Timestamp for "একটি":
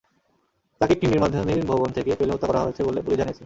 0.93-1.07